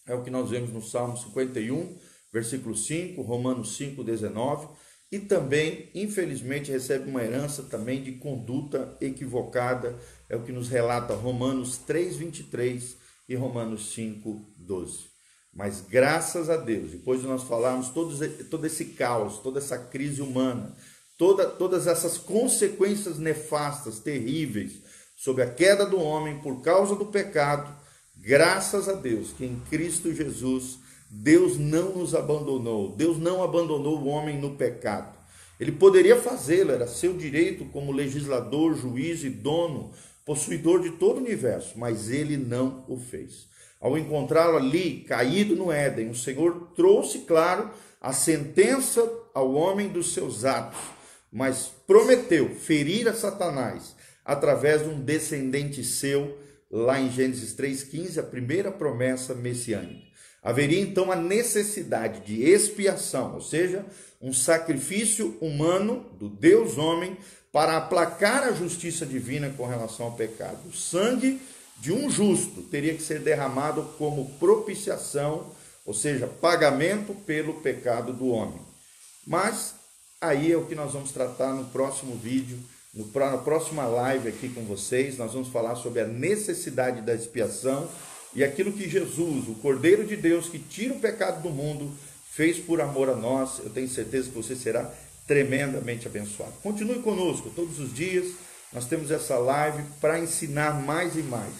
É 0.08 0.14
o 0.14 0.24
que 0.24 0.30
nós 0.30 0.52
vemos 0.52 0.72
no 0.72 0.84
Salmo 0.84 1.18
51, 1.18 1.98
versículo 2.32 2.76
5, 2.76 3.20
Romanos 3.24 3.78
5, 3.78 4.04
19 4.04 4.68
e 5.12 5.20
também, 5.20 5.90
infelizmente, 5.94 6.72
recebe 6.72 7.10
uma 7.10 7.24
herança 7.24 7.64
também 7.64 8.04
de 8.04 8.14
conduta 8.14 8.98
equivocada, 9.00 9.98
é 10.30 10.36
o 10.36 10.44
que 10.44 10.52
nos 10.52 10.70
relata 10.70 11.14
Romanos 11.14 11.78
3:23 11.78 12.98
e 13.28 13.36
Romanos 13.36 13.94
5:12. 13.94 15.10
Mas 15.54 15.82
graças 15.82 16.50
a 16.50 16.58
Deus, 16.58 16.92
depois 16.92 17.22
de 17.22 17.28
nós 17.28 17.44
falarmos 17.44 17.90
todos, 17.90 18.20
todo 18.50 18.68
esse 18.68 18.86
caos, 18.86 19.40
toda 19.40 19.60
essa 19.60 19.78
crise 19.78 20.22
humana, 20.22 20.76
toda, 21.18 21.46
todas 21.46 21.88
essas 21.88 22.18
consequências 22.18 23.18
nefastas, 23.18 24.00
terríveis, 24.00 24.82
sobre 25.16 25.44
a 25.44 25.50
queda 25.50 25.86
do 25.86 25.98
homem 25.98 26.40
por 26.40 26.62
causa 26.62 26.94
do 26.96 27.06
pecado, 27.06 27.74
graças 28.18 28.90
a 28.90 28.94
Deus 28.94 29.32
que 29.32 29.46
em 29.46 29.60
Cristo 29.70 30.14
Jesus 30.14 30.80
Deus 31.10 31.58
não 31.58 31.96
nos 31.96 32.14
abandonou, 32.14 32.94
Deus 32.96 33.18
não 33.18 33.42
abandonou 33.42 34.00
o 34.00 34.08
homem 34.08 34.40
no 34.40 34.58
pecado. 34.58 35.16
Ele 35.58 35.72
poderia 35.72 36.22
fazê-lo, 36.22 36.72
era 36.72 36.88
seu 36.88 37.16
direito 37.16 37.64
como 37.66 37.94
legislador, 37.94 38.76
juiz 38.76 39.24
e 39.24 39.30
dono, 39.30 39.94
possuidor 40.26 40.82
de 40.82 40.92
todo 40.92 41.18
o 41.18 41.22
universo, 41.22 41.78
mas 41.78 42.10
ele 42.10 42.36
não 42.36 42.84
o 42.88 42.98
fez. 42.98 43.48
Ao 43.80 43.98
encontrá-lo 43.98 44.58
ali, 44.58 45.02
caído 45.08 45.56
no 45.56 45.72
Éden, 45.72 46.10
o 46.10 46.16
Senhor 46.16 46.72
trouxe, 46.76 47.20
claro, 47.20 47.70
a 48.02 48.12
sentença 48.12 49.08
ao 49.34 49.54
homem 49.54 49.90
dos 49.90 50.14
seus 50.14 50.44
atos, 50.44 50.80
mas 51.32 51.72
prometeu 51.86 52.56
ferir 52.56 53.08
a 53.08 53.14
Satanás 53.14 53.96
através 54.24 54.82
de 54.82 54.90
um 54.90 55.00
descendente 55.00 55.84
seu, 55.84 56.40
lá 56.72 57.00
em 57.00 57.12
Gênesis 57.12 57.56
3,15, 57.56 58.18
a 58.18 58.24
primeira 58.24 58.72
promessa 58.72 59.36
messiânica. 59.36 60.06
Haveria 60.42 60.80
então 60.80 61.12
a 61.12 61.16
necessidade 61.16 62.22
de 62.22 62.44
expiação, 62.44 63.36
ou 63.36 63.42
seja, 63.42 63.86
um 64.22 64.32
sacrifício 64.34 65.38
humano 65.42 66.06
do 66.20 66.30
Deus 66.30 66.78
homem 66.78 67.18
para 67.56 67.78
aplacar 67.78 68.44
a 68.44 68.52
justiça 68.52 69.06
divina 69.06 69.50
com 69.56 69.66
relação 69.66 70.08
ao 70.08 70.12
pecado. 70.12 70.58
O 70.68 70.74
sangue 70.74 71.40
de 71.80 71.94
um 71.94 72.10
justo 72.10 72.62
teria 72.64 72.94
que 72.94 73.02
ser 73.02 73.22
derramado 73.22 73.82
como 73.98 74.30
propiciação, 74.32 75.54
ou 75.86 75.94
seja, 75.94 76.28
pagamento 76.28 77.14
pelo 77.14 77.54
pecado 77.62 78.12
do 78.12 78.28
homem. 78.28 78.60
Mas 79.26 79.74
aí 80.20 80.52
é 80.52 80.58
o 80.58 80.66
que 80.66 80.76
nós 80.76 80.92
vamos 80.92 81.14
tratar 81.14 81.54
no 81.54 81.64
próximo 81.68 82.18
vídeo, 82.18 82.60
no, 82.94 83.10
na 83.18 83.38
próxima 83.38 83.86
live 83.86 84.28
aqui 84.28 84.50
com 84.50 84.66
vocês. 84.66 85.18
Nós 85.18 85.32
vamos 85.32 85.48
falar 85.48 85.76
sobre 85.76 86.02
a 86.02 86.06
necessidade 86.06 87.04
da 87.04 87.16
expiação 87.16 87.90
e 88.34 88.44
aquilo 88.44 88.74
que 88.74 88.90
Jesus, 88.90 89.48
o 89.48 89.56
Cordeiro 89.62 90.04
de 90.04 90.18
Deus 90.18 90.50
que 90.50 90.60
tira 90.60 90.94
o 90.94 91.00
pecado 91.00 91.42
do 91.42 91.52
mundo, 91.52 91.90
fez 92.34 92.58
por 92.58 92.82
amor 92.82 93.10
a 93.10 93.16
nós, 93.16 93.60
eu 93.60 93.70
tenho 93.70 93.88
certeza 93.88 94.28
que 94.28 94.36
você 94.36 94.58
será 94.58 94.94
tremendamente 95.28 96.08
abençoado. 96.08 96.54
Continue 96.62 97.00
conosco 97.00 97.50
todos 97.50 97.80
os 97.80 97.94
dias. 97.94 98.34
Nós 98.72 98.86
temos 98.86 99.12
essa 99.12 99.38
live 99.38 99.84
para 100.02 100.20
ensinar 100.20 100.82
mais 100.82 101.16
e 101.16 101.24
mais 101.24 101.54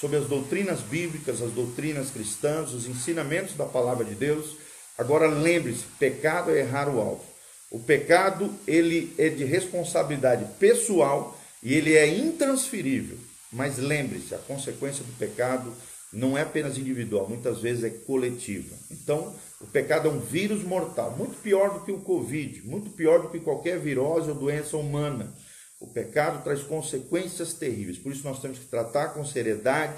sobre 0.00 0.18
as 0.18 0.26
doutrinas 0.26 0.80
bíblicas, 0.80 1.40
as 1.40 1.52
doutrinas 1.52 2.10
cristãs, 2.10 2.72
os 2.72 2.86
ensinamentos 2.86 3.54
da 3.54 3.64
palavra 3.64 4.04
de 4.04 4.14
Deus. 4.14 4.56
Agora 4.98 5.26
lembre-se, 5.26 5.84
pecado 5.98 6.50
é 6.50 6.60
errar 6.60 6.88
o 6.88 7.00
alvo. 7.00 7.24
O 7.70 7.78
pecado 7.78 8.52
ele 8.66 9.14
é 9.18 9.28
de 9.28 9.44
responsabilidade 9.44 10.46
pessoal 10.58 11.38
e 11.62 11.74
ele 11.74 11.94
é 11.94 12.06
intransferível. 12.06 13.18
Mas 13.52 13.78
lembre-se, 13.78 14.34
a 14.34 14.38
consequência 14.38 15.02
do 15.04 15.12
pecado 15.18 15.72
não 16.12 16.36
é 16.36 16.42
apenas 16.42 16.78
individual, 16.78 17.28
muitas 17.28 17.60
vezes 17.60 17.84
é 17.84 17.90
coletiva. 17.90 18.74
Então, 18.90 19.34
o 19.60 19.66
pecado 19.66 20.08
é 20.08 20.10
um 20.10 20.20
vírus 20.20 20.62
mortal, 20.62 21.16
muito 21.16 21.36
pior 21.42 21.74
do 21.74 21.84
que 21.84 21.92
o 21.92 22.00
Covid, 22.00 22.62
muito 22.66 22.90
pior 22.90 23.22
do 23.22 23.28
que 23.28 23.40
qualquer 23.40 23.78
virose 23.78 24.30
ou 24.30 24.36
doença 24.36 24.76
humana. 24.76 25.34
O 25.80 25.86
pecado 25.86 26.42
traz 26.42 26.62
consequências 26.62 27.52
terríveis, 27.52 27.98
por 27.98 28.12
isso 28.12 28.24
nós 28.24 28.40
temos 28.40 28.58
que 28.58 28.66
tratar 28.66 29.08
com 29.08 29.24
seriedade, 29.24 29.94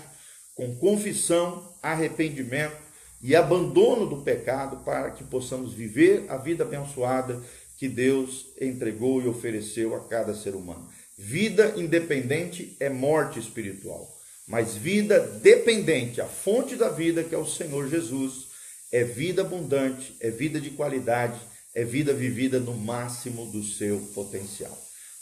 com 0.54 0.74
confissão, 0.76 1.72
arrependimento 1.82 2.76
e 3.22 3.34
abandono 3.34 4.06
do 4.06 4.22
pecado 4.22 4.84
para 4.84 5.10
que 5.10 5.24
possamos 5.24 5.72
viver 5.72 6.26
a 6.28 6.36
vida 6.36 6.64
abençoada 6.64 7.40
que 7.76 7.88
Deus 7.88 8.46
entregou 8.60 9.22
e 9.22 9.28
ofereceu 9.28 9.94
a 9.94 10.00
cada 10.00 10.34
ser 10.34 10.56
humano. 10.56 10.88
Vida 11.16 11.74
independente 11.76 12.76
é 12.80 12.88
morte 12.88 13.38
espiritual. 13.38 14.17
Mas 14.48 14.74
vida 14.74 15.20
dependente, 15.20 16.20
a 16.20 16.26
fonte 16.26 16.74
da 16.74 16.88
vida, 16.88 17.22
que 17.22 17.34
é 17.34 17.38
o 17.38 17.46
Senhor 17.46 17.88
Jesus, 17.88 18.48
é 18.90 19.04
vida 19.04 19.42
abundante, 19.42 20.16
é 20.20 20.30
vida 20.30 20.58
de 20.58 20.70
qualidade, 20.70 21.38
é 21.74 21.84
vida 21.84 22.14
vivida 22.14 22.58
no 22.58 22.74
máximo 22.74 23.46
do 23.46 23.62
seu 23.62 24.00
potencial. 24.14 24.76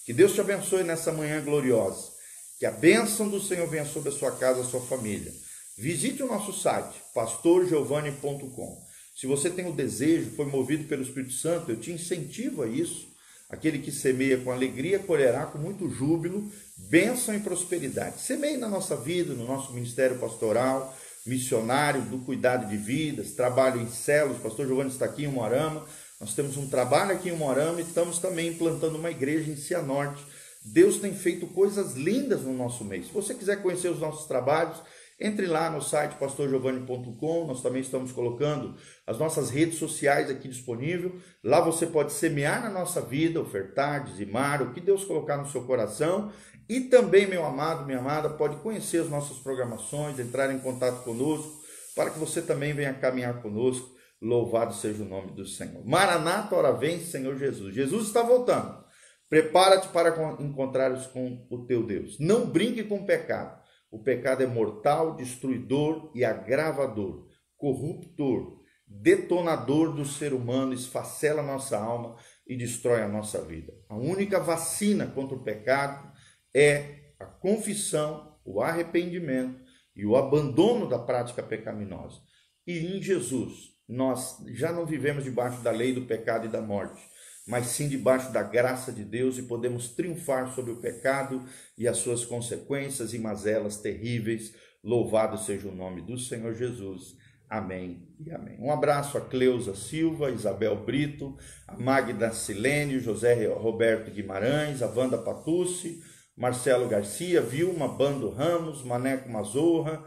Que 0.04 0.12
Deus 0.12 0.32
te 0.32 0.40
abençoe 0.40 0.84
nessa 0.84 1.10
manhã 1.10 1.42
gloriosa. 1.42 2.12
Que 2.60 2.64
a 2.64 2.70
bênção 2.70 3.28
do 3.28 3.40
Senhor 3.40 3.68
venha 3.68 3.84
sobre 3.84 4.08
a 4.10 4.12
sua 4.12 4.30
casa, 4.30 4.60
a 4.60 4.64
sua 4.64 4.80
família. 4.80 5.32
Visite 5.76 6.22
o 6.22 6.28
nosso 6.28 6.52
site, 6.52 6.94
pastorgiovanni.com. 7.12 8.86
Se 9.14 9.26
você 9.26 9.50
tem 9.50 9.66
o 9.66 9.72
desejo, 9.72 10.30
foi 10.36 10.46
movido 10.46 10.84
pelo 10.84 11.02
Espírito 11.02 11.32
Santo, 11.32 11.70
eu 11.70 11.80
te 11.80 11.90
incentivo 11.90 12.62
a 12.62 12.66
isso. 12.68 13.08
Aquele 13.48 13.78
que 13.78 13.92
semeia 13.92 14.38
com 14.38 14.50
alegria 14.50 14.98
colherá 14.98 15.46
com 15.46 15.58
muito 15.58 15.88
júbilo, 15.88 16.50
bênção 16.76 17.34
e 17.34 17.38
prosperidade. 17.38 18.20
Semeie 18.20 18.56
na 18.56 18.68
nossa 18.68 18.96
vida, 18.96 19.34
no 19.34 19.46
nosso 19.46 19.72
ministério 19.72 20.18
pastoral, 20.18 20.96
missionário 21.24 22.02
do 22.02 22.18
cuidado 22.18 22.68
de 22.68 22.76
vidas, 22.76 23.32
trabalho 23.32 23.80
em 23.80 23.88
células. 23.88 24.38
O 24.38 24.42
pastor 24.42 24.66
Giovanni 24.66 24.90
está 24.90 25.04
aqui 25.04 25.24
em 25.24 25.28
Moarama. 25.28 25.86
Nós 26.20 26.34
temos 26.34 26.56
um 26.56 26.68
trabalho 26.68 27.12
aqui 27.12 27.28
em 27.28 27.36
Moarama 27.36 27.80
e 27.80 27.84
estamos 27.84 28.18
também 28.18 28.48
implantando 28.48 28.98
uma 28.98 29.10
igreja 29.10 29.50
em 29.50 29.56
Cianorte. 29.56 30.24
Deus 30.64 30.98
tem 30.98 31.14
feito 31.14 31.46
coisas 31.46 31.94
lindas 31.94 32.42
no 32.42 32.52
nosso 32.52 32.84
meio. 32.84 33.04
Se 33.04 33.12
você 33.12 33.32
quiser 33.32 33.62
conhecer 33.62 33.88
os 33.88 34.00
nossos 34.00 34.26
trabalhos, 34.26 34.82
entre 35.18 35.46
lá 35.46 35.70
no 35.70 35.80
site 35.80 36.16
pastorgiovanni.com, 36.16 37.46
nós 37.46 37.62
também 37.62 37.80
estamos 37.80 38.12
colocando 38.12 38.76
as 39.06 39.18
nossas 39.18 39.48
redes 39.48 39.78
sociais 39.78 40.28
aqui 40.28 40.46
disponível. 40.46 41.16
Lá 41.42 41.60
você 41.60 41.86
pode 41.86 42.12
semear 42.12 42.62
na 42.62 42.68
nossa 42.68 43.00
vida, 43.00 43.40
ofertar, 43.40 44.04
dizimar, 44.04 44.62
o 44.62 44.74
que 44.74 44.80
Deus 44.80 45.04
colocar 45.04 45.38
no 45.38 45.48
seu 45.48 45.64
coração. 45.64 46.30
E 46.68 46.80
também, 46.80 47.26
meu 47.26 47.46
amado, 47.46 47.86
minha 47.86 47.98
amada, 47.98 48.28
pode 48.28 48.56
conhecer 48.56 48.98
as 48.98 49.08
nossas 49.08 49.38
programações, 49.38 50.18
entrar 50.18 50.52
em 50.52 50.58
contato 50.58 51.02
conosco, 51.02 51.62
para 51.94 52.10
que 52.10 52.18
você 52.18 52.42
também 52.42 52.74
venha 52.74 52.92
caminhar 52.92 53.40
conosco. 53.40 53.96
Louvado 54.20 54.74
seja 54.74 55.02
o 55.02 55.08
nome 55.08 55.32
do 55.32 55.46
Senhor. 55.46 55.82
Maranata, 55.86 56.54
ora 56.56 56.72
vem, 56.72 57.00
Senhor 57.00 57.36
Jesus. 57.38 57.74
Jesus 57.74 58.08
está 58.08 58.22
voltando. 58.22 58.84
Prepara-te 59.28 59.88
para 59.88 60.10
encontrares 60.40 61.06
com 61.06 61.46
o 61.50 61.64
teu 61.66 61.84
Deus. 61.84 62.18
Não 62.18 62.46
brinque 62.46 62.84
com 62.84 62.98
o 62.98 63.06
pecado. 63.06 63.65
O 63.90 64.02
pecado 64.02 64.42
é 64.42 64.46
mortal, 64.46 65.14
destruidor 65.14 66.10
e 66.14 66.24
agravador, 66.24 67.28
corruptor, 67.56 68.60
detonador 68.86 69.94
do 69.94 70.04
ser 70.04 70.32
humano, 70.32 70.72
esfacela 70.72 71.42
a 71.42 71.46
nossa 71.46 71.78
alma 71.78 72.16
e 72.46 72.56
destrói 72.56 73.02
a 73.02 73.08
nossa 73.08 73.42
vida. 73.42 73.74
A 73.88 73.96
única 73.96 74.38
vacina 74.38 75.06
contra 75.06 75.36
o 75.36 75.42
pecado 75.42 76.12
é 76.54 77.12
a 77.18 77.24
confissão, 77.24 78.36
o 78.44 78.60
arrependimento 78.60 79.60
e 79.94 80.06
o 80.06 80.16
abandono 80.16 80.88
da 80.88 80.98
prática 80.98 81.42
pecaminosa. 81.42 82.20
E 82.66 82.78
em 82.78 83.02
Jesus, 83.02 83.76
nós 83.88 84.42
já 84.48 84.72
não 84.72 84.84
vivemos 84.84 85.24
debaixo 85.24 85.62
da 85.62 85.70
lei 85.70 85.92
do 85.92 86.02
pecado 86.02 86.46
e 86.46 86.50
da 86.50 86.60
morte, 86.60 87.00
mas 87.46 87.66
sim 87.68 87.88
debaixo 87.88 88.32
da 88.32 88.42
graça 88.42 88.92
de 88.92 89.04
Deus 89.04 89.38
e 89.38 89.42
podemos 89.42 89.88
triunfar 89.88 90.52
sobre 90.52 90.72
o 90.72 90.80
pecado 90.80 91.44
e 91.78 91.86
as 91.86 91.98
suas 91.98 92.24
consequências 92.24 93.14
e 93.14 93.18
mazelas 93.18 93.76
terríveis. 93.76 94.52
Louvado 94.82 95.38
seja 95.38 95.68
o 95.68 95.74
nome 95.74 96.02
do 96.02 96.18
Senhor 96.18 96.54
Jesus. 96.54 97.16
Amém 97.48 98.08
e 98.18 98.32
amém. 98.32 98.56
Um 98.58 98.72
abraço 98.72 99.16
a 99.16 99.20
Cleusa 99.20 99.76
Silva, 99.76 100.30
Isabel 100.30 100.84
Brito, 100.84 101.36
a 101.68 101.76
Magda 101.76 102.32
Silênio, 102.32 102.98
José 102.98 103.46
Roberto 103.46 104.10
Guimarães, 104.10 104.82
a 104.82 104.88
Wanda 104.88 105.16
Patucci, 105.16 106.02
Marcelo 106.36 106.88
Garcia, 106.88 107.40
Vilma 107.40 107.86
Bando 107.86 108.30
Ramos, 108.30 108.82
Maneco 108.82 109.28
Mazorra, 109.28 110.04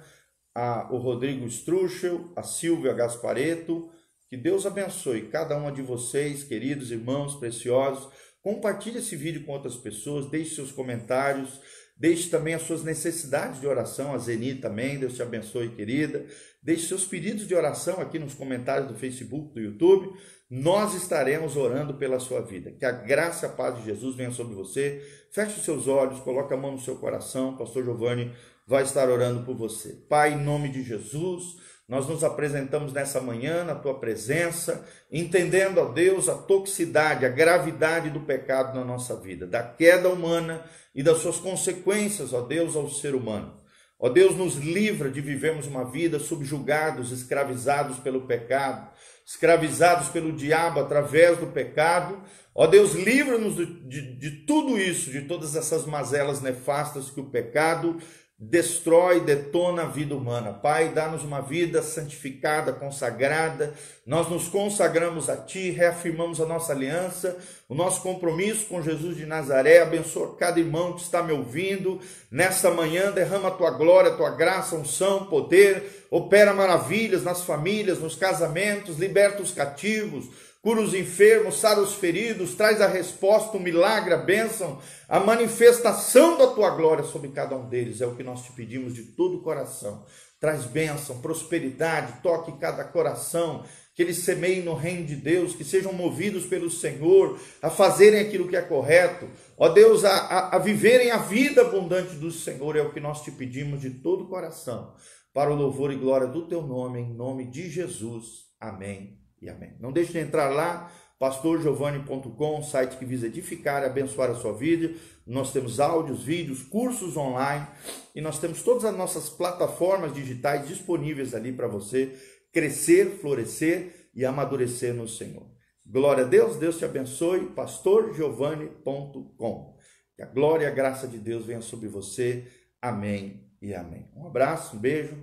a, 0.54 0.90
o 0.92 0.98
Rodrigo 0.98 1.48
Struchel, 1.48 2.32
a 2.36 2.44
Silvia 2.44 2.94
Gaspareto. 2.94 3.90
Que 4.30 4.38
Deus 4.38 4.68
abençoe 4.68 5.24
cada 5.24 5.58
uma 5.58 5.72
de 5.72 5.82
vocês, 5.82 6.44
queridos 6.44 6.92
irmãos 6.92 7.36
preciosos. 7.38 8.08
Compartilhe 8.44 9.00
esse 9.00 9.16
vídeo 9.16 9.44
com 9.44 9.54
outras 9.54 9.76
pessoas, 9.76 10.30
deixe 10.30 10.54
seus 10.54 10.72
comentários, 10.72 11.60
deixe 11.98 12.30
também 12.30 12.54
as 12.54 12.62
suas 12.62 12.84
necessidades 12.84 13.60
de 13.60 13.66
oração, 13.66 14.14
a 14.14 14.20
Zeni 14.20 14.54
também, 14.54 15.00
Deus 15.00 15.16
te 15.16 15.24
abençoe, 15.24 15.70
querida. 15.70 16.28
Deixe 16.62 16.88
seus 16.88 17.06
pedidos 17.06 17.48
de 17.48 17.56
oração 17.56 18.00
aqui 18.00 18.20
nos 18.20 18.36
comentários 18.36 18.88
do 18.88 18.94
Facebook, 18.94 19.52
do 19.52 19.60
YouTube. 19.60 20.16
Nós 20.48 20.94
estaremos 20.94 21.58
orando 21.58 21.96
pela 21.96 22.20
sua 22.20 22.42
vida. 22.42 22.72
Que 22.72 22.86
a 22.86 22.92
graça 22.92 23.48
e 23.48 23.50
a 23.50 23.52
paz 23.52 23.78
de 23.80 23.86
Jesus 23.86 24.16
venha 24.16 24.32
sobre 24.32 24.54
você. 24.54 25.02
Feche 25.32 25.58
os 25.58 25.66
seus 25.66 25.88
olhos, 25.88 26.20
coloque 26.20 26.54
a 26.54 26.58
mão 26.58 26.74
no 26.74 26.80
seu 26.80 26.98
coração. 26.98 27.58
Pastor 27.58 27.84
Giovanni 27.84 28.32
vai 28.68 28.84
estar 28.84 29.10
orando 29.10 29.44
por 29.44 29.56
você. 29.56 29.94
Pai, 30.08 30.34
em 30.34 30.44
nome 30.44 30.70
de 30.70 30.84
Jesus, 30.84 31.58
nós 31.90 32.08
nos 32.08 32.24
apresentamos 32.24 32.94
nessa 32.94 33.20
manhã 33.20 33.64
na 33.64 33.74
tua 33.74 33.96
presença, 33.96 34.86
entendendo, 35.12 35.80
ó 35.80 35.86
Deus, 35.86 36.30
a 36.30 36.36
toxicidade, 36.36 37.26
a 37.26 37.30
gravidade 37.30 38.12
do 38.12 38.20
pecado 38.20 38.78
na 38.78 38.86
nossa 38.86 39.16
vida, 39.16 39.48
da 39.48 39.64
queda 39.64 40.08
humana 40.08 40.64
e 40.94 41.02
das 41.02 41.18
suas 41.18 41.40
consequências, 41.40 42.32
ó 42.32 42.42
Deus, 42.42 42.76
ao 42.76 42.88
ser 42.92 43.16
humano. 43.16 43.58
Ó 43.98 44.08
Deus, 44.08 44.38
nos 44.38 44.56
livra 44.56 45.10
de 45.10 45.20
vivermos 45.20 45.66
uma 45.66 45.84
vida 45.84 46.20
subjugados, 46.20 47.12
escravizados 47.12 47.98
pelo 47.98 48.22
pecado, 48.28 48.88
escravizados 49.26 50.10
pelo 50.10 50.32
diabo 50.32 50.80
através 50.80 51.40
do 51.40 51.48
pecado. 51.48 52.22
Ó 52.54 52.68
Deus, 52.68 52.94
livra-nos 52.94 53.56
de, 53.56 53.66
de, 53.66 54.16
de, 54.16 54.32
tudo 54.46 54.78
isso, 54.78 55.10
de 55.10 55.24
todas 55.24 55.56
essas 55.56 55.88
mazelas 55.88 56.40
nefastas 56.40 57.10
que 57.10 57.20
o 57.20 57.32
pecado 57.32 57.98
destrói, 58.40 59.20
detona 59.20 59.82
a 59.82 59.86
vida 59.86 60.16
humana. 60.16 60.54
Pai, 60.54 60.90
dá-nos 60.90 61.24
uma 61.24 61.42
vida 61.42 61.82
santificada, 61.82 62.72
consagrada. 62.72 63.74
Nós 64.06 64.30
nos 64.30 64.48
consagramos 64.48 65.30
a 65.30 65.36
Ti, 65.36 65.72
reafirmamos 65.72 66.40
a 66.40 66.46
nossa 66.46 66.72
aliança, 66.72 67.38
o 67.70 67.76
nosso 67.76 68.02
compromisso 68.02 68.66
com 68.66 68.82
Jesus 68.82 69.16
de 69.16 69.26
Nazaré. 69.26 69.82
Abençoa 69.82 70.36
cada 70.36 70.60
irmão 70.60 70.94
que 70.94 71.02
está 71.02 71.24
me 71.24 71.32
ouvindo. 71.32 72.02
Nesta 72.30 72.72
manhã, 72.72 73.12
derrama 73.12 73.48
a 73.50 73.52
Tua 73.52 73.72
glória, 73.72 74.12
a 74.12 74.18
Tua 74.18 74.32
graça, 74.32 74.76
unção, 74.76 75.28
poder. 75.28 76.08
Opera 76.10 76.54
maravilhas 76.54 77.24
nas 77.24 77.44
famílias, 77.44 78.00
nos 78.00 78.16
casamentos, 78.16 78.98
liberta 78.98 79.44
os 79.44 79.54
cativos 79.54 80.28
cura 80.62 80.82
os 80.82 80.94
enfermos, 80.94 81.60
sara 81.60 81.80
os 81.80 81.94
feridos, 81.94 82.56
traz 82.56 82.82
a 82.82 82.88
resposta, 82.88 83.56
o 83.56 83.60
milagre, 83.60 84.14
a 84.14 84.18
bênção, 84.18 84.80
a 85.08 85.20
manifestação 85.20 86.38
da 86.38 86.48
tua 86.48 86.72
glória 86.72 87.04
sobre 87.04 87.30
cada 87.30 87.56
um 87.56 87.68
deles. 87.68 88.02
É 88.02 88.06
o 88.06 88.16
que 88.16 88.24
nós 88.24 88.44
te 88.44 88.52
pedimos 88.52 88.94
de 88.94 89.04
todo 89.04 89.38
o 89.38 89.42
coração. 89.42 90.04
Traz 90.40 90.66
bênção, 90.66 91.20
prosperidade, 91.20 92.22
toque 92.22 92.52
cada 92.60 92.84
coração, 92.84 93.66
que 94.00 94.04
eles 94.04 94.20
semeiem 94.20 94.64
no 94.64 94.76
reino 94.76 95.06
de 95.06 95.18
Deus, 95.18 95.54
que 95.54 95.66
sejam 95.66 95.92
movidos 95.92 96.46
pelo 96.46 96.70
Senhor 96.70 97.38
a 97.62 97.70
fazerem 97.70 98.22
aquilo 98.22 98.48
que 98.48 98.56
é 98.56 98.62
correto. 98.62 99.28
Ó 99.58 99.68
Deus, 99.68 100.06
a, 100.06 100.12
a, 100.12 100.56
a 100.56 100.58
viverem 100.58 101.12
a 101.12 101.18
vida 101.18 101.64
abundante 101.64 102.16
do 102.16 102.32
Senhor, 102.32 102.78
é 102.78 102.82
o 102.82 102.94
que 102.94 103.02
nós 103.02 103.22
te 103.26 103.30
pedimos 103.30 103.82
de 103.82 103.90
todo 103.90 104.24
o 104.24 104.28
coração, 104.30 104.94
para 105.34 105.52
o 105.52 105.54
louvor 105.54 105.92
e 105.92 105.98
glória 105.98 106.28
do 106.28 106.48
teu 106.48 106.62
nome, 106.62 107.02
em 107.02 107.14
nome 107.14 107.52
de 107.52 107.70
Jesus. 107.70 108.46
Amém 108.58 109.20
e 109.42 109.50
amém. 109.50 109.76
Não 109.82 109.92
deixe 109.92 110.14
de 110.14 110.20
entrar 110.20 110.48
lá, 110.48 110.90
pastorgiovanni.com, 111.20 112.64
site 112.64 112.96
que 112.96 113.04
visa 113.04 113.28
edificar 113.28 113.84
e 113.84 113.88
abençoar 113.88 114.30
a 114.30 114.36
sua 114.36 114.54
vida. 114.54 114.94
Nós 115.28 115.52
temos 115.52 115.78
áudios, 115.78 116.24
vídeos, 116.24 116.64
cursos 116.64 117.18
online 117.18 117.68
e 118.16 118.22
nós 118.22 118.40
temos 118.40 118.64
todas 118.64 118.86
as 118.86 118.96
nossas 118.96 119.30
plataformas 119.30 120.14
digitais 120.14 120.66
disponíveis 120.70 121.36
ali 121.36 121.52
para 121.52 121.68
você 121.68 122.18
crescer, 122.52 123.20
florescer 123.20 124.10
e 124.14 124.26
amadurecer 124.26 124.94
no 124.94 125.08
Senhor. 125.08 125.48
Glória 125.86 126.24
a 126.24 126.28
Deus, 126.28 126.58
Deus 126.58 126.78
te 126.78 126.86
abençoe, 126.86 127.48
pastorgiovanni.com. 127.48 129.78
Que 130.16 130.24
a 130.24 130.28
glória 130.28 130.66
e 130.66 130.68
a 130.68 130.72
graça 130.72 131.08
de 131.08 131.18
Deus 131.18 131.46
venha 131.46 131.62
sobre 131.62 131.88
você. 131.88 132.46
Amém 132.82 133.50
e 133.62 133.74
amém. 133.74 134.10
Um 134.16 134.28
abraço, 134.28 134.76
um 134.76 134.80
beijo. 134.80 135.16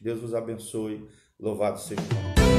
Deus 0.00 0.20
vos 0.20 0.34
abençoe. 0.34 1.06
Louvado 1.38 1.78
seja 1.78 2.00
o 2.00 2.14
nome. 2.14 2.57